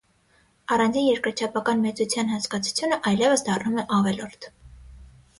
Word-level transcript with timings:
Առանձին 0.75 1.03
երկրափաչական 1.07 1.83
մեծության 1.87 2.31
հասկացությունը 2.31 2.99
այլևս 3.11 3.43
դառնում 3.49 3.77
է 3.83 3.85
ավելորդ։ 3.99 4.49